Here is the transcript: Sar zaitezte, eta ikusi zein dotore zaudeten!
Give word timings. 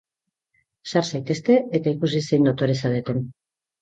Sar 0.93 1.05
zaitezte, 1.11 1.57
eta 1.81 1.93
ikusi 1.99 2.23
zein 2.31 2.49
dotore 2.51 2.79
zaudeten! 2.83 3.23